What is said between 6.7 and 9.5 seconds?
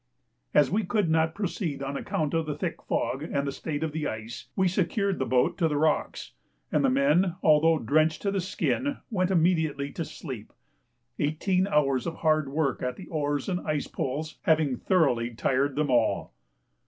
and the men although drenched to the skin went